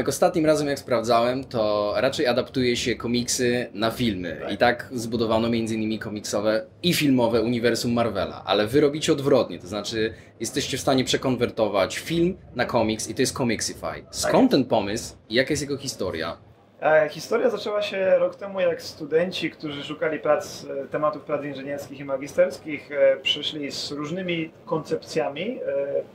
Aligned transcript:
Tomek, 0.00 0.08
ostatnim 0.08 0.46
razem 0.46 0.68
jak 0.68 0.78
sprawdzałem, 0.78 1.44
to 1.44 1.92
raczej 1.96 2.26
adaptuje 2.26 2.76
się 2.76 2.96
komiksy 2.96 3.66
na 3.74 3.90
filmy. 3.90 4.40
I 4.50 4.56
tak 4.56 4.88
zbudowano 4.92 5.48
m.in. 5.48 5.98
komiksowe 5.98 6.66
i 6.82 6.94
filmowe 6.94 7.42
uniwersum 7.42 7.92
Marvela. 7.92 8.42
Ale 8.46 8.66
wy 8.66 8.80
robicie 8.80 9.12
odwrotnie, 9.12 9.58
to 9.58 9.66
znaczy 9.66 10.14
jesteście 10.40 10.76
w 10.76 10.80
stanie 10.80 11.04
przekonwertować 11.04 11.98
film 11.98 12.36
na 12.54 12.64
komiks 12.64 13.08
i 13.08 13.14
to 13.14 13.22
jest 13.22 13.36
Comixify. 13.36 14.04
Skąd 14.10 14.50
ten 14.50 14.64
pomysł 14.64 15.14
i 15.28 15.34
jaka 15.34 15.50
jest 15.50 15.62
jego 15.62 15.76
historia? 15.76 16.36
E, 16.82 17.08
Historia 17.08 17.50
zaczęła 17.50 17.82
się 17.82 18.18
rok 18.18 18.36
temu, 18.36 18.60
jak 18.60 18.82
studenci, 18.82 19.50
którzy 19.50 19.84
szukali 19.84 20.18
prac, 20.18 20.64
e, 20.64 20.86
tematów 20.86 21.22
prac 21.22 21.44
inżynierskich 21.44 22.00
i 22.00 22.04
magisterskich, 22.04 22.92
e, 22.92 23.16
przyszli 23.22 23.72
z 23.72 23.90
różnymi 23.90 24.50
koncepcjami 24.66 25.58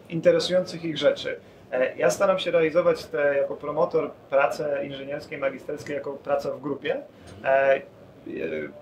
interesujących 0.09 0.85
ich 0.85 0.97
rzeczy. 0.97 1.39
E, 1.79 1.95
Ja 1.97 2.09
staram 2.09 2.39
się 2.39 2.51
realizować 2.51 3.05
te 3.05 3.35
jako 3.37 3.55
promotor 3.55 4.11
pracę 4.29 4.85
inżynierskie 4.85 5.35
i 5.35 5.39
magisterskie 5.39 5.93
jako 5.93 6.13
praca 6.13 6.51
w 6.51 6.61
grupie. 6.61 7.01
E, 7.43 7.47
e, 7.47 7.81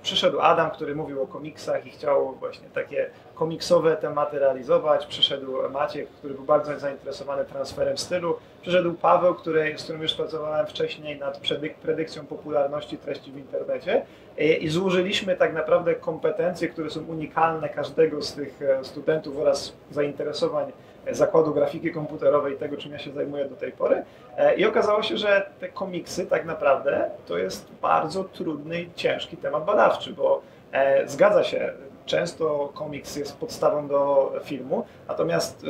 Przyszedł 0.03 0.39
Adam, 0.41 0.71
który 0.71 0.95
mówił 0.95 1.21
o 1.21 1.27
komiksach 1.27 1.85
i 1.85 1.89
chciał 1.89 2.35
właśnie 2.35 2.69
takie 2.69 3.09
komiksowe 3.35 3.97
tematy 3.97 4.39
realizować. 4.39 5.05
Przyszedł 5.05 5.69
Maciek, 5.71 6.09
który 6.09 6.33
był 6.33 6.43
bardzo 6.43 6.79
zainteresowany 6.79 7.45
transferem 7.45 7.97
stylu. 7.97 8.35
Przyszedł 8.61 8.93
Paweł, 8.93 9.35
który, 9.35 9.73
z 9.77 9.83
którym 9.83 10.01
już 10.01 10.13
pracowałem 10.13 10.67
wcześniej 10.67 11.19
nad 11.19 11.37
predyk 11.37 11.75
predykcją 11.75 12.25
popularności 12.25 12.97
treści 12.97 13.31
w 13.31 13.37
internecie. 13.37 14.05
I, 14.37 14.63
I 14.63 14.69
złożyliśmy 14.69 15.35
tak 15.35 15.53
naprawdę 15.53 15.95
kompetencje, 15.95 16.67
które 16.67 16.89
są 16.89 17.05
unikalne 17.05 17.69
każdego 17.69 18.21
z 18.21 18.33
tych 18.33 18.61
e, 18.61 18.83
studentów 18.83 19.37
oraz 19.37 19.73
zainteresowań 19.91 20.71
zakładu 21.11 21.53
grafiki 21.53 21.91
komputerowej 21.91 22.57
tego, 22.57 22.77
czym 22.77 22.91
ja 22.91 22.99
się 22.99 23.11
zajmuję 23.11 23.45
do 23.45 23.55
tej 23.55 23.71
pory. 23.71 24.03
E, 24.37 24.55
I 24.55 24.65
okazało 24.65 25.03
się, 25.03 25.17
że 25.17 25.49
te 25.59 25.69
komiksy 25.69 26.25
tak 26.25 26.45
naprawdę 26.45 27.09
to 27.27 27.37
jest 27.37 27.71
bardzo 27.81 28.23
trudny 28.23 28.81
i 28.81 28.93
ciężki 28.95 29.37
temat 29.37 29.65
badawczy, 29.65 30.13
bo 30.13 30.41
e, 30.71 31.07
zgadza 31.07 31.43
się, 31.43 31.73
często 32.05 32.71
komiks 32.73 33.15
jest 33.15 33.37
podstawą 33.37 33.87
do 33.87 34.31
filmu, 34.43 34.85
natomiast 35.07 35.63
e, 35.63 35.67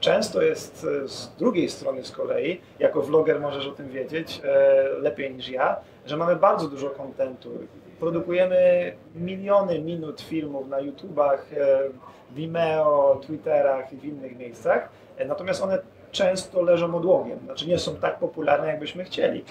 często 0.00 0.42
jest 0.42 0.86
e, 1.04 1.08
z 1.08 1.34
drugiej 1.38 1.70
strony 1.70 2.04
z 2.04 2.12
kolei, 2.12 2.60
jako 2.78 3.02
vloger 3.02 3.40
możesz 3.40 3.66
o 3.66 3.72
tym 3.72 3.88
wiedzieć 3.88 4.40
e, 4.44 4.88
lepiej 4.98 5.34
niż 5.34 5.48
ja, 5.48 5.76
że 6.06 6.16
mamy 6.16 6.36
bardzo 6.36 6.68
dużo 6.68 6.90
kontentu. 6.90 7.50
Produkujemy 8.00 8.92
miliony 9.14 9.78
minut 9.78 10.20
filmów 10.20 10.68
na 10.68 10.80
YouTubach, 10.80 11.46
e, 11.52 11.78
Vimeo, 12.30 13.20
Twitterach 13.26 13.92
i 13.92 13.96
w 13.96 14.04
innych 14.04 14.38
miejscach, 14.38 14.88
e, 15.16 15.24
natomiast 15.24 15.62
one 15.62 15.78
często 16.12 16.62
leżą 16.62 16.96
odłogiem, 16.96 17.38
znaczy 17.44 17.68
nie 17.68 17.78
są 17.78 17.96
tak 17.96 18.18
popularne, 18.18 18.66
jakbyśmy 18.66 19.04
chcieli. 19.04 19.44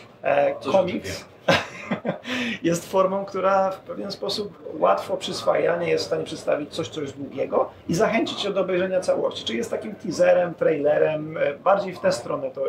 Komiks 0.71 1.25
jest 2.63 2.91
formą, 2.91 3.25
która 3.25 3.71
w 3.71 3.79
pewien 3.79 4.11
sposób 4.11 4.73
łatwo 4.79 5.17
przyswajanie 5.17 5.89
jest 5.89 6.03
w 6.03 6.07
stanie 6.07 6.23
przedstawić 6.23 6.69
coś, 6.69 6.89
co 6.89 7.01
jest 7.01 7.17
długiego 7.17 7.69
i 7.87 7.95
zachęcić 7.95 8.41
cię 8.41 8.53
do 8.53 8.61
obejrzenia 8.61 9.01
całości. 9.01 9.45
Czyli 9.45 9.57
jest 9.57 9.71
takim 9.71 9.95
teaserem, 9.95 10.53
trailerem, 10.53 11.37
e, 11.37 11.53
bardziej 11.53 11.95
w 11.95 11.99
tę 11.99 12.11
stronę 12.11 12.51
to, 12.51 12.61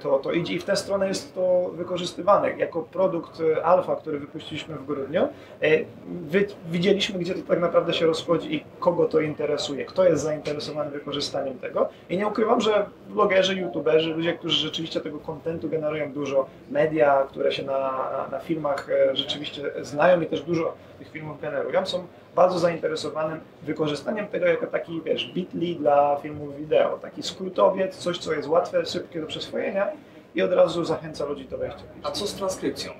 to, 0.00 0.18
to 0.18 0.32
idzie 0.32 0.54
i 0.54 0.58
w 0.58 0.64
tę 0.64 0.76
stronę 0.76 1.08
jest 1.08 1.34
to 1.34 1.70
wykorzystywane. 1.74 2.58
Jako 2.58 2.82
produkt 2.82 3.40
e, 3.40 3.64
alfa, 3.64 3.96
który 3.96 4.18
wypuściliśmy 4.18 4.74
w 4.74 4.86
grudniu, 4.86 5.28
e, 5.62 5.68
widzieliśmy, 6.70 7.18
gdzie 7.18 7.34
to 7.34 7.40
tak 7.48 7.60
naprawdę 7.60 7.94
się 7.94 8.06
rozchodzi 8.06 8.54
i 8.54 8.64
kogo 8.80 9.04
to 9.04 9.20
interesuje, 9.20 9.84
kto 9.84 10.04
jest 10.04 10.22
zainteresowany 10.22 10.90
wykorzystaniem 10.90 11.58
tego. 11.58 11.88
I 12.10 12.16
nie 12.16 12.26
ukrywam, 12.26 12.60
że 12.60 12.86
blogerzy, 13.08 13.54
youtuberzy, 13.54 14.14
ludzie, 14.14 14.32
którzy 14.32 14.56
rzeczywiście 14.56 15.00
tego 15.00 15.18
kontentu 15.18 15.68
generują 15.68 16.12
dużo, 16.12 16.46
media, 16.70 17.26
które 17.28 17.52
się 17.52 17.62
na, 17.62 17.78
na, 17.78 18.28
na 18.30 18.38
filmach 18.38 18.88
e, 18.90 19.16
rzeczywiście 19.16 19.62
znają 19.82 20.20
i 20.20 20.26
też 20.26 20.42
dużo 20.42 20.74
tych 20.98 21.10
filmów 21.10 21.40
generują, 21.40 21.86
są 21.86 22.06
bardzo 22.36 22.58
zainteresowanym 22.58 23.40
wykorzystaniem 23.62 24.26
tego 24.26 24.46
jako 24.46 24.66
taki, 24.66 25.02
wiesz, 25.04 25.32
bitly 25.34 25.74
dla 25.74 26.16
filmów 26.16 26.56
wideo, 26.56 26.98
taki 26.98 27.22
skrótowiec, 27.22 27.96
coś, 27.96 28.18
co 28.18 28.32
jest 28.32 28.48
łatwe, 28.48 28.86
szybkie 28.86 29.20
do 29.20 29.26
przyswojenia 29.26 29.88
i 30.34 30.42
od 30.42 30.52
razu 30.52 30.84
zachęca 30.84 31.24
ludzi 31.24 31.44
do 31.44 31.58
wejścia. 31.58 31.82
A 32.02 32.10
co 32.10 32.26
z 32.26 32.34
transkrypcją? 32.34 32.92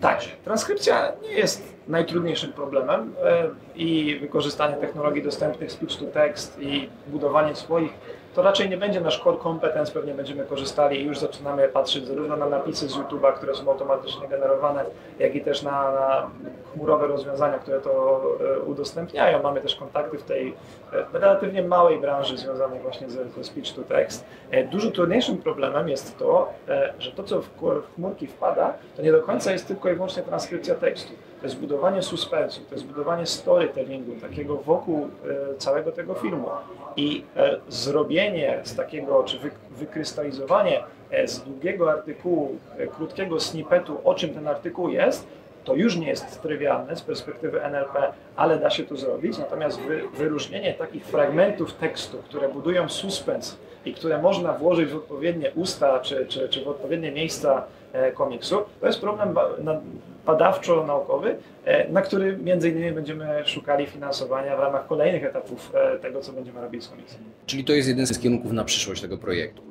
Tak, 0.00 0.20
transkrypcja 0.44 1.12
nie 1.22 1.32
jest 1.32 1.74
najtrudniejszym 1.88 2.52
problemem 2.52 3.14
e, 3.24 3.48
i 3.74 4.18
wykorzystanie 4.20 4.76
technologii 4.76 5.22
dostępnych 5.22 5.72
speech 5.72 5.96
to 5.98 6.04
text 6.04 6.58
i 6.60 6.88
budowanie 7.06 7.54
swoich, 7.54 7.92
to 8.34 8.42
raczej 8.42 8.70
nie 8.70 8.76
będzie 8.76 9.00
nasz 9.00 9.22
core 9.24 9.38
competence, 9.42 9.92
pewnie 9.92 10.14
będziemy 10.14 10.44
korzystali 10.44 11.00
i 11.00 11.04
już 11.04 11.18
zaczynamy 11.18 11.68
patrzeć 11.68 12.06
zarówno 12.06 12.36
na 12.36 12.46
napisy 12.46 12.88
z 12.88 12.96
YouTube'a, 12.96 13.32
które 13.32 13.54
są 13.54 13.70
automatycznie 13.70 14.28
generowane, 14.28 14.84
jak 15.18 15.34
i 15.34 15.40
też 15.40 15.62
na, 15.62 15.92
na 15.92 16.30
chmurowe 16.72 17.06
rozwiązania, 17.06 17.58
które 17.58 17.80
to 17.80 18.22
e, 18.56 18.60
udostępniają. 18.60 19.42
Mamy 19.42 19.60
też 19.60 19.76
kontakty 19.76 20.18
w 20.18 20.22
tej 20.22 20.54
e, 20.92 21.18
relatywnie 21.18 21.62
małej 21.62 22.00
branży 22.00 22.38
związanej 22.38 22.80
właśnie 22.80 23.10
ze, 23.10 23.44
speech 23.44 23.74
to 23.74 23.82
text. 23.82 24.24
E, 24.50 24.64
Dużo 24.64 24.90
trudniejszym 24.90 25.38
problemem 25.38 25.88
jest 25.88 26.18
to, 26.18 26.52
że 26.98 27.12
to, 27.12 27.22
co 27.22 27.40
w 27.42 27.48
chmurki 27.94 28.26
wpada, 28.26 28.74
to 28.96 29.02
nie 29.02 29.12
do 29.12 29.22
końca 29.22 29.52
jest 29.52 29.68
tylko 29.68 29.90
i 29.90 29.94
wyłącznie 29.94 30.22
transkrypcja 30.22 30.74
tekstu. 30.74 31.12
To 31.40 31.46
jest 31.46 31.58
budowanie 31.58 32.02
suspensu, 32.02 32.60
to 32.68 32.74
jest 32.74 32.86
budowanie 32.86 33.26
storytellingu, 33.26 34.12
takiego 34.20 34.56
wokół 34.56 35.08
e, 35.52 35.54
całego 35.58 35.92
tego 35.92 36.14
filmu. 36.14 36.48
I 36.96 37.24
e, 37.36 37.60
zrobienie 37.68 38.60
z 38.64 38.76
takiego, 38.76 39.22
czy 39.22 39.38
wy, 39.38 39.50
wykrystalizowanie 39.70 40.82
e, 41.10 41.28
z 41.28 41.40
długiego 41.40 41.90
artykułu, 41.90 42.56
krótkiego 42.96 43.40
snippetu, 43.40 44.00
o 44.04 44.14
czym 44.14 44.34
ten 44.34 44.48
artykuł 44.48 44.88
jest, 44.88 45.26
to 45.64 45.74
już 45.74 45.96
nie 45.96 46.08
jest 46.08 46.42
trywialne 46.42 46.96
z 46.96 47.02
perspektywy 47.02 47.62
NLP, 47.62 48.12
ale 48.36 48.58
da 48.58 48.70
się 48.70 48.84
to 48.84 48.96
zrobić. 48.96 49.38
Natomiast 49.38 49.80
wy, 49.80 50.02
wyróżnienie 50.14 50.74
takich 50.74 51.04
fragmentów 51.04 51.72
tekstu, 51.74 52.18
które 52.18 52.48
budują 52.48 52.88
suspens 52.88 53.56
i 53.84 53.94
które 53.94 54.22
można 54.22 54.52
włożyć 54.52 54.88
w 54.90 54.96
odpowiednie 54.96 55.50
usta 55.54 56.00
czy, 56.00 56.26
czy, 56.26 56.48
czy 56.48 56.64
w 56.64 56.68
odpowiednie 56.68 57.12
miejsca 57.12 57.64
e, 57.92 58.12
komiksu, 58.12 58.56
to 58.80 58.86
jest 58.86 59.00
problem 59.00 59.34
ba- 59.34 59.48
na- 59.58 59.80
badawczo-naukowy, 60.26 61.36
e, 61.64 61.88
na 61.92 62.02
który 62.02 62.36
między 62.36 62.68
innymi 62.70 62.92
będziemy 62.92 63.42
szukali 63.44 63.86
finansowania 63.86 64.56
w 64.56 64.60
ramach 64.60 64.86
kolejnych 64.86 65.24
etapów 65.24 65.72
e, 65.74 65.98
tego, 65.98 66.20
co 66.20 66.32
będziemy 66.32 66.60
robić 66.60 66.84
z 66.84 66.88
komiksem. 66.88 67.20
Czyli 67.46 67.64
to 67.64 67.72
jest 67.72 67.88
jeden 67.88 68.06
z 68.06 68.18
kierunków 68.18 68.52
na 68.52 68.64
przyszłość 68.64 69.00
tego 69.02 69.18
projektu. 69.18 69.62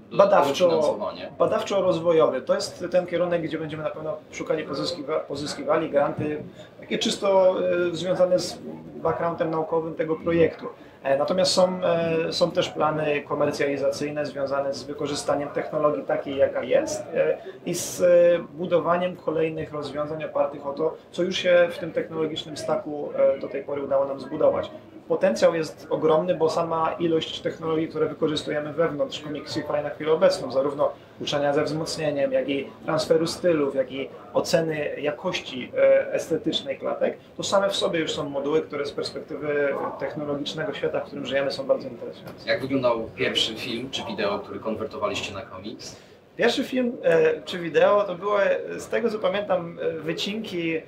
Finansowanie. 0.81 1.29
badawczo-rozwojowy. 1.39 2.41
To 2.41 2.55
jest 2.55 2.85
ten 2.91 3.05
kierunek, 3.07 3.41
gdzie 3.41 3.57
będziemy 3.59 3.83
na 3.83 3.89
pewno 3.89 4.17
szukali, 4.31 4.63
pozyskiwa, 4.63 5.19
pozyskiwali 5.19 5.89
granty, 5.89 6.43
takie 6.79 6.97
czysto 6.97 7.55
e, 7.91 7.95
związane 7.95 8.39
z 8.39 8.59
backgroundem 8.95 9.51
naukowym 9.51 9.95
tego 9.95 10.15
projektu. 10.15 10.65
E, 11.03 11.17
Natomiast 11.17 11.51
są, 11.51 11.79
e, 11.83 12.33
są 12.33 12.51
też 12.51 12.69
plany 12.69 13.21
komercjalizacyjne 13.21 14.25
związane 14.25 14.73
z 14.73 14.83
wykorzystaniem 14.83 15.49
technologii 15.49 16.03
takiej, 16.03 16.37
jaka 16.37 16.63
jest 16.63 17.01
e, 17.01 17.37
i 17.65 17.73
z 17.75 18.01
e, 18.01 18.05
budowaniem 18.53 19.15
kolejnych 19.15 19.73
rozwiązań 19.73 20.23
opartych 20.23 20.67
o 20.67 20.73
to, 20.73 20.95
co 21.11 21.23
już 21.23 21.37
się 21.37 21.67
w 21.71 21.77
tym 21.77 21.91
technologicznym 21.91 22.57
staku 22.57 23.09
e, 23.35 23.39
do 23.39 23.47
tej 23.47 23.63
pory 23.63 23.83
udało 23.83 24.05
nam 24.05 24.19
zbudować. 24.19 24.71
Potencjał 25.09 25.55
jest 25.55 25.87
ogromny, 25.89 26.35
bo 26.35 26.49
sama 26.49 26.95
ilość 26.99 27.39
technologii, 27.39 27.87
które 27.87 28.07
wykorzystujemy 28.07 28.73
wewnątrz 28.73 29.23
Comixify 29.23 29.83
na 29.83 29.89
chwilę 29.89 30.11
obecną, 30.11 30.51
zarówno 30.51 30.91
uczenia 31.21 31.53
ze 31.53 31.63
wzmocnieniem, 31.63 32.31
jak 32.31 32.49
i 32.49 32.67
transferu 32.85 33.27
stylów, 33.27 33.75
jak 33.75 33.91
i 33.91 34.09
oceny 34.33 35.01
jakości 35.01 35.71
e, 35.77 36.13
estetycznej 36.13 36.77
klatek, 36.77 37.17
to 37.37 37.43
same 37.43 37.69
w 37.69 37.75
sobie 37.75 37.99
już 37.99 38.11
są 38.11 38.29
moduły, 38.29 38.61
które 38.61 38.85
z 38.85 38.91
perspektywy 38.91 39.73
technologicznego 39.99 40.73
świata, 40.73 40.99
w 40.99 41.03
którym 41.03 41.25
żyjemy, 41.25 41.51
są 41.51 41.67
bardzo 41.67 41.87
interesujące. 41.87 42.49
Jak 42.49 42.61
wyglądał 42.61 43.09
pierwszy 43.15 43.55
film 43.55 43.89
czy 43.91 44.03
wideo, 44.05 44.39
który 44.39 44.59
konwertowaliście 44.59 45.33
na 45.33 45.41
komiks? 45.41 45.95
Pierwszy 46.37 46.63
film 46.63 46.97
e, 47.03 47.41
czy 47.41 47.59
wideo 47.59 48.03
to 48.03 48.15
były, 48.15 48.41
z 48.77 48.87
tego 48.87 49.09
co 49.09 49.19
pamiętam, 49.19 49.79
e, 49.81 49.91
wycinki 49.91 50.81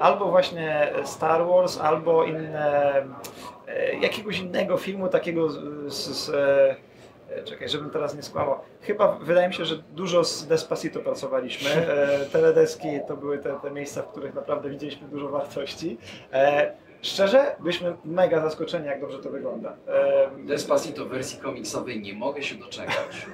albo 0.00 0.30
właśnie 0.30 0.92
Star 1.04 1.46
Wars, 1.46 1.80
albo 1.80 2.24
inne, 2.24 2.94
e, 3.68 3.94
jakiegoś 3.94 4.38
innego 4.38 4.76
filmu 4.76 5.08
takiego 5.08 5.48
z, 5.50 5.58
z, 5.92 6.30
e, 6.30 6.76
e, 7.36 7.42
Czekaj, 7.44 7.68
żebym 7.68 7.90
teraz 7.90 8.14
nie 8.14 8.22
skłamał. 8.22 8.58
Chyba 8.80 9.12
wydaje 9.12 9.48
mi 9.48 9.54
się, 9.54 9.64
że 9.64 9.76
dużo 9.76 10.24
z 10.24 10.46
Despacito 10.46 11.00
pracowaliśmy. 11.00 11.70
E, 11.70 12.26
teledeski 12.26 12.88
to 13.08 13.16
były 13.16 13.38
te, 13.38 13.58
te 13.62 13.70
miejsca, 13.70 14.02
w 14.02 14.08
których 14.08 14.34
naprawdę 14.34 14.70
widzieliśmy 14.70 15.08
dużo 15.08 15.28
wartości. 15.28 15.98
E, 16.32 16.72
szczerze, 17.02 17.56
byliśmy 17.60 17.96
mega 18.04 18.40
zaskoczeni, 18.40 18.86
jak 18.86 19.00
dobrze 19.00 19.18
to 19.18 19.30
wygląda. 19.30 19.76
E, 19.88 20.30
Despacito 20.46 21.04
w 21.04 21.08
wersji 21.08 21.38
komiksowej 21.38 22.00
nie 22.00 22.14
mogę 22.14 22.42
się 22.42 22.54
doczekać. 22.54 23.26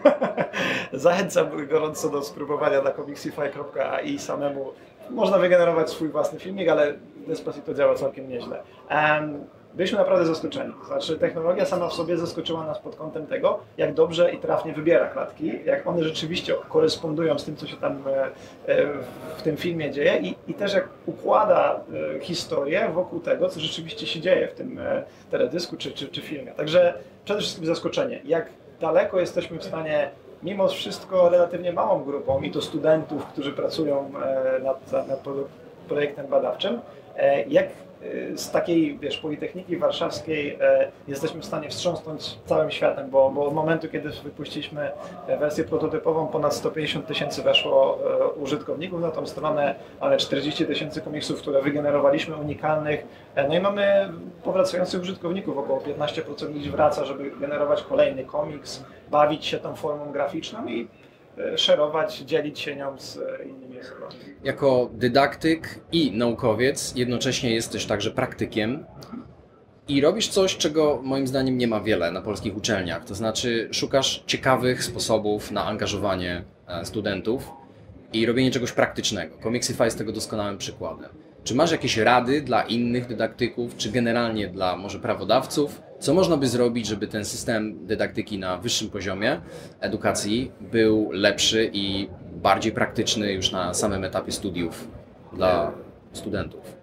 Zachęcam 0.93 1.67
gorąco 1.67 2.09
do 2.09 2.23
spróbowania 2.23 2.83
na 2.83 2.91
comixify.ai 2.91 4.19
samemu. 4.19 4.73
Można 5.11 5.39
wygenerować 5.39 5.91
swój 5.91 6.09
własny 6.09 6.39
filmik, 6.39 6.69
ale 6.69 6.95
Despacito 7.27 7.75
działa 7.75 7.95
całkiem 7.95 8.29
nieźle. 8.29 8.63
Em, 8.89 9.45
byliśmy 9.75 9.99
naprawdę 9.99 10.27
zaskoczeni. 10.27 10.73
Znaczy 10.87 11.19
technologia 11.19 11.67
sama 11.67 11.89
w 11.89 11.93
sobie 11.93 12.17
zaskoczyła 12.17 12.67
nas 12.67 12.79
pod 12.79 12.97
kątem 12.97 13.27
tego, 13.27 13.61
jak 13.77 13.95
dobrze 13.95 14.33
i 14.33 14.39
trafnie 14.39 14.73
wybiera 14.73 15.09
klatki, 15.09 15.53
jak 15.65 15.87
one 15.87 16.05
rzeczywiście 16.05 16.55
korespondują 16.69 17.39
z 17.39 17.45
tym, 17.45 17.57
co 17.57 17.67
się 17.67 17.77
tam 17.77 18.03
e, 18.09 18.25
e, 18.25 18.87
w 19.37 19.43
tym 19.43 19.57
filmie 19.57 19.91
dzieje 19.91 20.19
i, 20.19 20.35
i 20.49 20.55
też 20.55 20.75
jak 20.75 20.89
układa 21.07 21.81
e, 22.17 22.21
historię 22.21 22.89
wokół 22.95 23.21
tego, 23.21 23.49
co 23.49 23.61
rzeczywiście 23.61 24.07
się 24.07 24.21
dzieje 24.21 24.49
w 24.49 24.55
tym 24.55 24.81
teledysku 25.31 25.77
czy, 25.77 25.93
czy, 25.93 26.09
czy 26.09 26.21
filmie. 26.21 26.53
Także 26.53 26.95
przede 27.25 27.41
wszystkim 27.41 27.67
zaskoczenie, 27.67 28.21
jak 28.25 28.49
daleko 28.81 29.21
jesteśmy 29.21 29.59
w 29.59 29.65
stanie 29.65 30.11
mimo 30.45 30.69
wszystko 30.69 31.29
relatywnie 31.29 31.73
małą 31.73 32.05
grupą 32.05 32.43
i 32.43 32.51
to 32.51 32.63
studentów, 32.63 33.27
którzy 33.27 33.53
pracują 33.53 34.11
nad, 34.63 34.93
nad 35.09 35.25
projektem 35.89 36.27
badawczym, 36.27 36.81
jak 37.49 37.67
Y, 37.69 37.94
z 38.35 38.51
takiej, 38.51 38.99
wiesz, 38.99 39.19
Politechniki 39.19 39.77
Warszawskiej 39.77 40.59
e, 40.61 40.91
jesteśmy 41.09 41.41
w 41.41 41.45
stanie 41.45 41.69
wstrząsnąć 41.69 42.39
całym 42.47 42.71
światem, 42.71 43.11
bo, 43.11 43.31
bo 43.31 43.47
od 43.47 43.55
momentu, 43.55 43.89
kiedy 43.89 44.11
wypuściliśmy 44.11 44.91
wersję 45.39 45.65
prototypową, 45.65 46.27
ponad 46.27 46.55
150 46.55 47.07
tysięcy 47.07 47.43
weszło 47.43 47.99
e, 48.21 48.29
użytkowników 48.29 49.01
na 49.01 49.11
tą 49.11 49.27
stronę, 49.27 49.75
ale 50.01 50.17
40 50.17 50.67
tysięcy 50.67 51.01
komiksów, 51.01 51.39
które 51.39 51.63
wygenerowaliśmy 51.63 52.37
unikalnych, 52.37 53.07
e, 53.35 53.49
no 53.49 53.55
i 53.55 53.61
mamy 53.61 54.13
powracających 54.45 55.03
użytkowników, 55.03 55.59
około 55.59 55.81
15% 55.81 56.55
ludzi 56.55 56.71
wraca, 56.71 57.05
żeby 57.05 57.31
generować 57.31 57.83
kolejny 57.83 58.25
komiks, 58.25 58.85
bawić 59.11 59.47
się 59.47 59.59
tą 59.59 59.75
formą 59.75 60.13
graficzną 60.13 60.67
i 60.67 60.89
szerować, 61.57 62.19
dzielić 62.19 62.61
się 62.61 62.77
nią 62.77 62.99
z 62.99 63.17
e, 63.17 63.45
innymi 63.45 63.81
osobami. 63.81 64.15
Jako 64.45 64.91
dydaktyk 64.93 65.81
i 65.93 66.13
naukowiec 66.13 66.97
jednocześnie 66.97 67.55
jesteś 67.55 67.87
także 67.87 68.11
praktykiem 68.11 68.87
i 69.89 70.01
robisz 70.01 70.29
coś, 70.29 70.57
czego 70.57 71.01
moim 71.03 71.27
zdaniem 71.27 71.59
nie 71.59 71.69
ma 71.69 71.81
wiele 71.81 72.11
na 72.11 72.21
polskich 72.21 72.57
uczelniach. 72.57 73.05
To 73.05 73.15
znaczy 73.15 73.69
szukasz 73.73 74.25
ciekawych 74.27 74.85
sposobów 74.85 75.51
na 75.51 75.65
angażowanie 75.65 76.45
e, 76.67 76.85
studentów 76.85 77.51
i 78.13 78.27
robienie 78.27 78.51
czegoś 78.51 78.73
praktycznego. 78.73 79.37
Comicsify 79.43 79.85
jest 79.85 79.99
tego 79.99 80.13
doskonałym 80.13 80.59
przykładem. 80.59 81.11
Czy 81.45 81.55
masz 81.55 81.73
jakieś 81.73 81.97
rady 81.97 82.41
dla 82.41 82.63
innych 82.63 83.07
dydaktyków, 83.07 83.77
czy 83.77 83.91
generalnie 83.91 84.49
dla 84.49 84.77
może 84.77 84.99
prawodawców, 84.99 85.83
co 86.05 86.15
można 86.15 86.37
by 86.37 86.49
zrobić, 86.49 86.87
żeby 86.87 87.07
ten 87.07 87.25
system 87.25 87.87
dydaktyki 87.87 88.39
na 88.39 88.57
wyższym 88.57 88.91
poziomie 88.91 89.41
edukacji 89.81 90.53
był 90.61 91.11
lepszy 91.13 91.71
i 91.73 92.09
bardziej 92.37 92.73
praktyczny 92.73 93.33
już 93.33 93.53
na 93.53 93.75
samym 93.75 94.05
etapie 94.05 94.33
studiów 94.33 94.89
dla 95.33 95.73
studentów? 96.13 96.77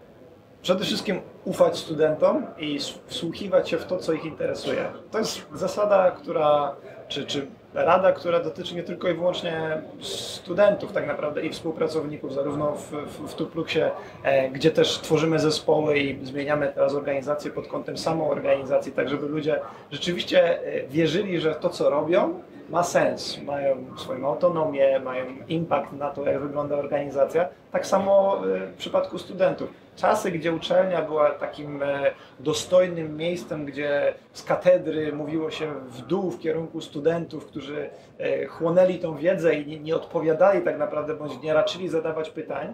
Przede 0.62 0.86
wszystkim 0.86 1.22
ufać 1.46 1.78
studentom 1.78 2.46
i 2.58 2.80
wsłuchiwać 3.06 3.70
się 3.70 3.78
w 3.78 3.86
to, 3.86 3.98
co 3.98 4.14
ich 4.14 4.26
interesuje. 4.26 4.86
To 5.12 5.20
jest 5.20 5.46
zasada, 5.54 6.12
która, 6.12 6.76
czy, 7.08 7.26
czy 7.26 7.48
rada, 7.74 8.12
która 8.12 8.40
dotyczy 8.40 8.76
nie 8.76 8.84
tylko 8.84 9.10
i 9.10 9.14
wyłącznie 9.14 9.82
studentów 10.02 10.92
tak 10.92 11.08
naprawdę 11.08 11.42
i 11.42 11.50
współpracowników, 11.50 12.34
zarówno 12.34 12.72
w, 12.72 12.92
w, 12.92 13.32
w 13.32 13.34
Tupluxie, 13.34 13.92
e, 14.24 14.50
gdzie 14.50 14.72
też 14.72 15.00
tworzymy 15.00 15.40
zespoły 15.40 16.00
i 16.00 16.26
zmieniamy 16.26 16.72
teraz 16.76 16.94
organizację 16.94 17.52
pod 17.52 17.68
kątem 17.68 17.98
samoorganizacji, 17.98 18.92
tak 18.92 19.10
żeby 19.10 19.28
ludzie 19.28 19.60
rzeczywiście 19.92 20.60
e, 20.60 20.88
wierzyli, 20.88 21.40
że 21.40 21.56
to 21.56 21.70
co 21.70 21.90
robią 21.90 22.34
ma 22.70 22.84
sens, 22.84 23.42
mają 23.44 23.76
swoją 23.98 24.28
autonomię, 24.28 25.00
mają 25.00 25.26
impact 25.50 25.94
na 25.94 26.10
to, 26.10 26.26
jak 26.26 26.40
wygląda 26.40 26.76
organizacja. 26.76 27.50
Tak 27.72 27.88
samo 27.88 28.42
e, 28.56 28.68
w 28.68 28.74
przypadku 28.74 29.18
studentów. 29.18 29.70
Czasy, 30.02 30.32
gdzie 30.32 30.54
uczelnia 30.54 31.02
była 31.02 31.30
takim 31.30 31.84
e, 31.84 32.12
dostojnym 32.40 33.18
miejscem, 33.18 33.66
gdzie 33.66 34.14
z 34.34 34.44
katedry 34.44 35.14
mówiło 35.14 35.52
się 35.52 35.74
w 35.88 36.02
dół 36.02 36.32
w 36.32 36.40
kierunku 36.40 36.82
studentów, 36.82 37.46
którzy 37.46 37.90
e, 38.20 38.46
chłonęli 38.46 39.00
tą 39.00 39.16
wiedzę 39.16 39.56
i 39.56 39.82
nie 39.82 39.96
odpowiadali 39.96 40.62
tak 40.62 40.78
naprawdę, 40.78 41.14
bądź 41.14 41.42
nie 41.42 41.54
raczyli 41.54 41.90
zadawać 41.90 42.30
pytań, 42.30 42.74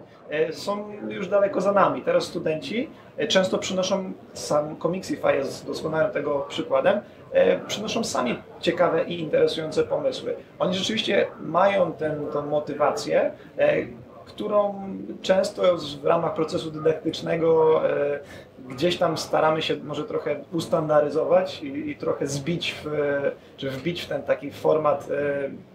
są 0.50 0.92
już 1.08 1.28
daleko 1.28 1.60
za 1.60 1.72
nami. 1.72 2.02
Teraz 2.02 2.24
studenci 2.24 2.90
często 3.28 3.58
przynoszą, 3.58 4.12
sam 4.32 4.76
Comixify 4.76 5.36
jest 5.36 5.66
doskonałym 5.66 6.12
tego 6.12 6.46
przykładem, 6.48 7.00
E, 7.32 7.58
przynoszą 7.58 8.04
sami 8.04 8.42
ciekawe 8.60 9.04
i 9.04 9.20
interesujące 9.20 9.82
pomysły. 9.84 10.36
Oni 10.58 10.74
rzeczywiście 10.74 11.26
mają 11.40 11.92
tę, 11.92 12.16
motywację, 12.50 13.30
e, 13.58 13.76
którą 14.28 14.74
często 15.22 15.62
w 16.02 16.04
ramach 16.04 16.34
procesu 16.34 16.70
dydaktycznego 16.70 17.80
e, 17.90 18.20
gdzieś 18.68 18.96
tam 18.98 19.18
staramy 19.18 19.62
się 19.62 19.76
może 19.76 20.04
trochę 20.04 20.36
ustandaryzować 20.52 21.62
i, 21.62 21.90
i, 21.90 21.96
trochę 21.96 22.26
zbić, 22.26 22.74
w, 22.84 22.90
czy 23.56 23.70
wbić 23.70 24.02
w 24.02 24.08
ten 24.08 24.22
taki 24.22 24.50
format 24.50 25.08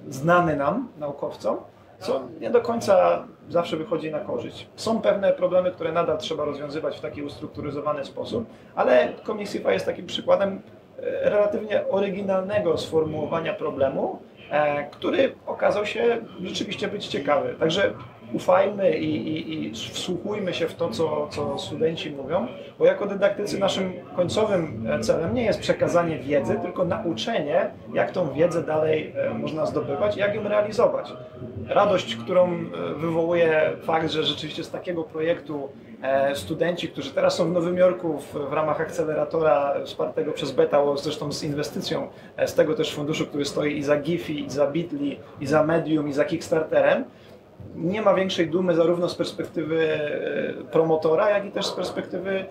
znany 0.10 0.56
nam, 0.56 0.88
naukowcom, 1.00 1.58
co 2.00 2.22
nie 2.42 2.50
do 2.50 2.62
końca 2.62 3.24
zawsze 3.50 3.78
wychodzi 3.78 4.12
na 4.12 4.20
korzyść. 4.20 4.68
Są 4.76 5.02
pewne 5.02 5.34
problemy, 5.34 5.72
które 5.72 5.92
nadal 5.92 6.18
trzeba 6.18 6.46
rozwiązywać 6.46 6.98
w 6.98 7.02
taki 7.02 7.24
ustrukturyzowany 7.24 8.06
sposób, 8.06 8.46
ale 8.76 9.14
Komisja 9.24 9.72
jest 9.72 9.86
takim 9.86 10.06
przykładem 10.06 10.62
relatywnie 11.22 11.88
oryginalnego 11.90 12.78
sformułowania 12.78 13.54
problemu, 13.54 14.20
e, 14.50 14.84
który 14.90 15.36
okazał 15.46 15.86
się 15.86 16.18
rzeczywiście 16.44 16.88
być 16.88 17.08
ciekawy. 17.08 17.56
Także 17.60 17.94
ufajmy 18.34 18.98
i, 18.98 19.28
i, 19.28 19.66
i 19.68 19.72
wsłuchujmy 19.72 20.54
się 20.54 20.68
w 20.68 20.76
to, 20.76 20.90
co, 20.90 21.28
co 21.32 21.60
studenci 21.60 22.12
mówią, 22.12 22.48
bo 22.80 22.86
jako 22.86 23.06
dydaktycy 23.06 23.60
naszym 23.60 23.94
końcowym 24.16 24.88
e, 24.90 25.00
celem 25.00 25.34
nie 25.34 25.44
jest 25.44 25.60
przekazanie 25.60 26.20
wiedzy, 26.20 26.60
tylko 26.62 26.86
nauczenie, 26.86 27.72
jak 27.94 28.12
tą 28.12 28.34
wiedzę 28.34 28.64
dalej 28.64 29.14
e, 29.16 29.34
można 29.34 29.66
zdobywać 29.66 30.18
jak 30.18 30.36
ją 30.36 30.44
realizować. 30.44 31.14
Radość, 31.68 32.16
którą 32.16 32.66
wywołuje 32.98 33.72
fakt, 33.84 34.12
że 34.12 34.24
rzeczywiście 34.24 34.64
z 34.64 34.72
takiego 34.72 35.04
projektu 35.04 35.70
E, 36.04 36.36
studenci, 36.36 36.90
którzy 36.90 37.12
teraz 37.12 37.36
są 37.36 37.50
w 37.50 37.52
Nowym 37.52 37.78
Jorku 37.78 38.20
w, 38.20 38.34
w 38.50 38.54
ramach 38.54 38.82
akceleratora 38.82 39.74
wspartego 39.86 40.32
przez 40.32 40.52
Beta, 40.52 40.82
zresztą 40.96 41.32
z 41.32 41.44
inwestycją 41.44 42.08
e, 42.38 42.48
z 42.48 42.54
tego 42.54 42.76
też 42.76 42.94
funduszu, 42.94 43.26
który 43.26 43.46
stoi 43.46 43.78
i 43.78 43.84
za 43.84 43.98
Giphy, 43.98 44.34
i 44.34 44.50
za 44.50 44.68
Bitly, 44.68 45.16
i 45.42 45.48
za 45.48 45.64
Medium, 45.64 46.08
i 46.08 46.14
za 46.14 46.26
Kickstarterem, 46.26 47.04
nie 47.76 48.02
ma 48.02 48.14
większej 48.14 48.50
dumy 48.50 48.76
zarówno 48.76 49.10
z 49.10 49.16
perspektywy 49.16 49.90
e, 49.90 50.54
promotora, 50.72 51.30
jak 51.30 51.46
i 51.46 51.52
też 51.52 51.66
z 51.66 51.72
perspektywy 51.72 52.46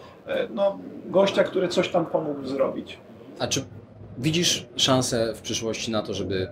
no, 0.50 0.78
gościa, 1.06 1.44
który 1.44 1.68
coś 1.68 1.88
tam 1.88 2.06
pomógł 2.06 2.46
zrobić. 2.46 2.98
A 3.38 3.46
czy 3.46 3.64
widzisz 4.18 4.66
szansę 4.76 5.34
w 5.34 5.40
przyszłości 5.40 5.90
na 5.90 6.02
to, 6.02 6.14
żeby 6.14 6.48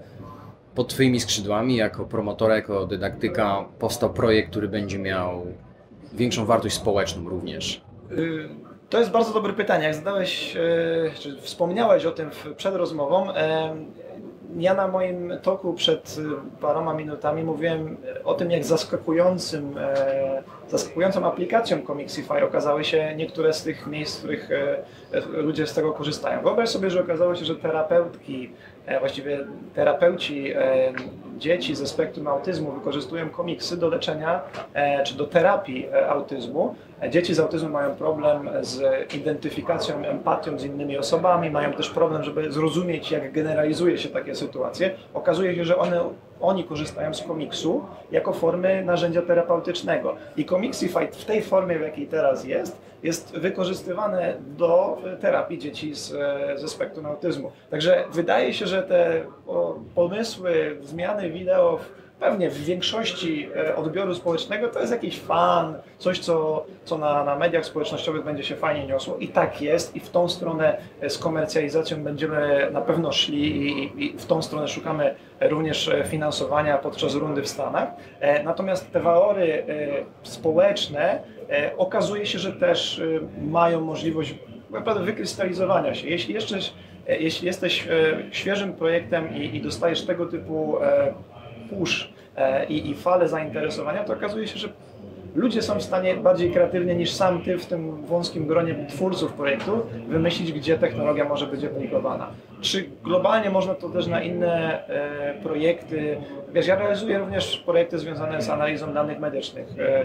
pod 0.75 0.89
Twoimi 0.89 1.21
skrzydłami, 1.21 1.77
jako 1.77 2.05
promotora, 2.05 2.57
jako 2.57 2.87
dydaktyka, 2.87 3.65
powstał 3.79 4.11
projekt, 4.11 4.51
który 4.51 4.69
będzie 4.69 4.99
miał 4.99 5.47
większą 6.13 6.45
wartość 6.45 6.75
społeczną 6.75 7.29
również? 7.29 7.83
Y, 8.13 8.49
to 8.89 8.99
jest 8.99 9.11
bardzo 9.11 9.33
dobre 9.33 9.53
pytanie. 9.53 9.85
Jak 9.85 9.95
zadałeś, 9.95 10.57
y, 10.57 11.11
czy 11.21 11.37
wspomniałeś 11.41 12.05
o 12.05 12.11
tym 12.11 12.31
przed 12.57 12.75
rozmową, 12.75 13.27
ja 14.57 14.75
na 14.75 14.89
moim 14.89 15.33
toku 15.43 15.75
przed 15.75 16.17
y, 16.19 16.61
paroma 16.61 16.95
minutami 16.95 17.43
mówiłem 17.43 17.97
o 18.25 18.35
tym, 18.35 18.51
jak 18.51 18.65
zaskakującym, 18.65 19.79
e, 19.79 20.43
zaskakującą 20.69 21.27
aplikacją 21.27 21.83
Comixify 21.87 22.45
okazały 22.45 22.85
się 22.85 23.15
niektóre 23.17 23.53
z 23.53 23.63
tych 23.63 23.87
miejsc, 23.87 24.17
w 24.17 24.19
których 24.19 24.51
e, 24.51 25.21
ludzie 25.31 25.67
z 25.67 25.75
tego 25.75 25.93
korzystają. 25.93 26.43
Wyobraź 26.43 26.69
sobie, 26.69 26.91
że 26.91 27.01
okazało 27.01 27.35
się, 27.35 27.45
że 27.45 27.57
terapeutki, 27.57 28.51
e, 28.87 29.01
właściwie 29.01 29.39
terapeuci 29.75 30.53
dzieci 31.41 31.75
ze 31.75 31.87
spektrum 31.87 32.27
autyzmu 32.27 32.73
wykorzystują 32.73 33.31
komiksy 33.31 33.77
do 33.77 33.89
leczenia 33.89 34.41
czy 35.05 35.15
do 35.15 35.27
terapii 35.27 35.89
autyzmu. 36.09 36.75
Dzieci 37.11 37.35
z 37.35 37.41
autyzmem 37.41 37.73
mają 37.73 37.95
problem 37.95 38.49
z 38.61 38.83
identyfikacją, 39.15 40.05
empatią 40.05 40.59
z 40.59 40.65
innymi 40.65 40.99
osobami, 40.99 41.51
mają 41.51 41.73
też 41.73 41.91
problem, 41.91 42.25
żeby 42.25 42.53
zrozumieć, 42.53 43.11
jak 43.11 43.33
generalizuje 43.33 43.99
się 43.99 44.09
takie 44.09 44.35
sytuacje. 44.35 44.91
Okazuje 45.15 45.55
się, 45.55 45.65
że 45.65 45.77
one, 45.77 46.01
oni 46.41 46.65
korzystają 46.65 47.15
z 47.15 47.23
komiksu 47.23 47.85
jako 48.11 48.33
formy 48.33 48.85
narzędzia 48.85 49.23
terapeutycznego. 49.23 50.17
I 50.37 50.45
Comixify 50.45 51.07
w 51.13 51.25
tej 51.25 51.43
formie, 51.43 51.79
w 51.79 51.83
jakiej 51.83 52.07
teraz 52.07 52.45
jest, 52.45 52.77
jest 53.03 53.33
wykorzystywane 53.33 54.35
do 54.59 54.99
terapii 55.21 55.59
dzieci 55.59 55.95
z, 55.95 56.13
ze 56.61 56.69
spektrum 56.69 57.07
autyzmu. 57.07 57.53
Także 57.71 58.05
wydaje 58.13 58.55
się, 58.55 58.67
że 58.67 58.83
te 58.83 59.23
pomysły, 59.95 60.77
zmiany 60.83 61.31
wideo 61.31 61.79
w 61.79 62.01
pewnie 62.21 62.51
w 62.51 62.65
większości 62.65 63.49
e, 63.57 63.77
odbioru 63.77 64.15
społecznego 64.15 64.69
to 64.69 64.81
jest 64.81 64.93
jakiś 64.93 65.21
fan, 65.21 65.75
coś, 65.99 66.19
co, 66.19 66.67
co 66.85 66.99
na, 66.99 67.25
na 67.25 67.37
mediach 67.37 67.65
społecznościowych 67.65 68.25
będzie 68.25 68.45
się 68.45 68.57
fajnie 68.57 68.87
niosło. 68.87 69.17
I 69.17 69.29
tak 69.29 69.63
jest, 69.63 69.97
i 69.97 70.01
w 70.01 70.11
tą 70.11 70.29
stronę 70.29 70.77
e, 71.01 71.11
z 71.11 71.19
komercjalizacją 71.19 72.05
będziemy 72.05 72.69
na 72.73 72.81
pewno 72.81 73.13
szli, 73.13 73.73
i, 73.73 74.05
i 74.05 74.19
w 74.19 74.27
tą 74.27 74.43
stronę 74.43 74.69
szukamy 74.69 75.15
również 75.41 75.89
e, 75.89 76.05
finansowania 76.05 76.79
podczas 76.79 77.15
rundy 77.15 77.43
w 77.43 77.49
Stanach. 77.49 77.89
Natomiast 78.45 78.93
te 78.93 79.01
walory 79.01 79.65
społeczne 80.23 81.23
okazuje 81.77 82.27
się, 82.27 82.39
że 82.39 82.53
też 82.53 83.03
mają 83.43 83.81
możliwość 83.81 84.35
naprawdę 84.71 85.05
wykrystalizowania 85.05 85.95
się. 85.95 86.09
Jeśli, 86.09 86.35
jeszcze, 86.35 86.59
jeśli 87.09 87.47
jesteś 87.47 87.89
świeżym 88.31 88.73
projektem 88.73 89.37
i 89.37 89.61
dostajesz 89.61 90.07
tego 90.07 90.27
typu 90.27 90.79
push 91.71 92.09
i, 92.69 92.91
i 92.91 92.95
fale 92.95 93.29
zainteresowania, 93.29 94.05
to 94.05 94.13
okazuje 94.13 94.49
się, 94.49 94.59
że 94.59 94.69
ludzie 95.35 95.63
są 95.63 95.79
w 95.79 95.83
stanie 95.83 96.15
bardziej 96.15 96.51
kreatywnie 96.51 96.95
niż 96.95 97.13
sam 97.13 97.43
ty 97.43 97.59
w 97.59 97.67
tym 97.67 98.07
wąskim 98.07 98.47
gronie 98.47 98.87
twórców 98.89 99.33
projektu 99.33 99.83
wymyślić, 100.09 100.53
gdzie 100.53 100.79
technologia 100.79 101.25
może 101.25 101.47
być 101.47 101.65
aplikowana. 101.65 102.31
Czy 102.61 102.85
globalnie 103.05 103.51
można 103.51 103.75
to 103.75 103.89
też 103.89 104.07
na 104.07 104.23
inne 104.23 104.87
e, 104.89 105.35
projekty? 105.43 106.17
Wiesz, 106.53 106.67
ja 106.67 106.77
realizuję 106.77 107.19
również 107.19 107.57
projekty 107.57 107.99
związane 107.99 108.43
z 108.43 108.51
analizą 108.51 108.95
danych 108.95 109.21
medycznych. 109.21 109.67
E, 109.79 110.05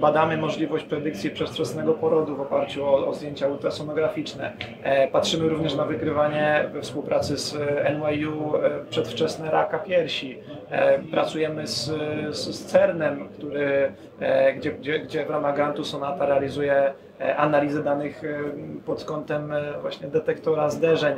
badamy 0.00 0.36
możliwość 0.36 0.84
predykcji 0.84 1.30
przedwczesnego 1.30 1.94
porodu 1.94 2.36
w 2.36 2.40
oparciu 2.40 2.86
o, 2.86 3.06
o 3.06 3.14
zdjęcia 3.14 3.48
ultrasonograficzne. 3.48 4.52
E, 4.82 5.08
patrzymy 5.08 5.48
również 5.48 5.74
na 5.74 5.84
wykrywanie 5.84 6.64
we 6.72 6.82
współpracy 6.82 7.38
z 7.38 7.56
NYU 7.98 8.56
e, 8.56 8.84
przedwczesne 8.90 9.50
raka 9.50 9.78
piersi. 9.78 10.38
E, 10.70 10.98
pracujemy 10.98 11.66
z, 11.66 11.90
z, 12.36 12.64
CERN-em, 12.64 13.28
który, 13.28 13.92
e, 14.20 14.54
gdzie, 14.64 14.72
gdzie, 14.72 14.98
gdzie 14.98 15.26
w 15.26 15.30
ramach 15.30 15.54
grantu 15.54 15.84
Sonata 15.84 16.26
realizuje 16.26 16.94
E, 17.20 17.36
analizę 17.36 17.82
danych 17.82 18.24
e, 18.24 18.38
pod 18.86 19.04
kątem 19.04 19.52
e, 19.52 19.80
właśnie 19.80 20.08
detektora 20.08 20.70
zderzeń. 20.70 21.16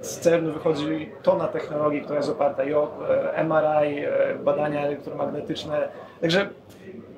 Z 0.00 0.18
CERN 0.18 0.50
wychodzi 0.50 1.10
tona 1.22 1.48
technologii, 1.48 2.02
która 2.02 2.16
jest 2.16 2.30
oparta 2.30 2.64
i 2.64 2.74
o 2.74 2.90
MRI, 3.44 4.04
badania 4.44 4.80
elektromagnetyczne. 4.80 5.88
Także 6.20 6.48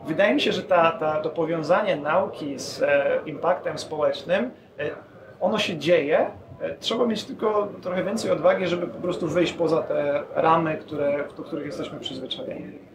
wydaje 0.07 0.35
mi 0.35 0.41
się, 0.41 0.53
że 0.53 0.63
ta, 0.63 0.93
ta, 0.93 1.21
to 1.21 1.31
powiązanie 1.31 1.97
nauki 1.97 2.59
z 2.59 2.85
impaktem 3.27 3.79
społecznym, 3.79 4.51
ono 5.41 5.59
się 5.59 5.77
dzieje, 5.77 6.31
Trzeba 6.81 7.07
mieć 7.07 7.25
tylko 7.25 7.69
trochę 7.83 8.05
więcej 8.05 8.31
odwagi, 8.31 8.67
żeby 8.67 8.87
po 8.87 8.99
prostu 8.99 9.29
wyjść 9.29 9.53
poza 9.53 9.83
te 9.83 10.23
ramy, 10.35 10.77
które, 10.77 11.25
do 11.37 11.43
których 11.43 11.67
jesteśmy 11.67 12.01
przyzwyczajeni. 12.01 12.92